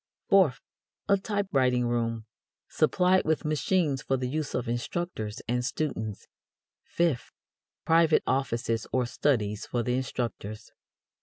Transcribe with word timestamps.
Fourth, 0.29 0.59
a 1.07 1.15
typewriting 1.15 1.85
room, 1.85 2.25
supplied 2.67 3.23
with 3.23 3.45
machines 3.45 4.01
for 4.01 4.17
the 4.17 4.25
use 4.27 4.55
of 4.55 4.67
instructors 4.67 5.43
and 5.47 5.63
students. 5.63 6.27
Fifth, 6.83 7.31
private 7.85 8.23
offices 8.25 8.87
or 8.91 9.05
studies 9.05 9.67
for 9.67 9.83
the 9.83 9.93
instructors. 9.93 10.71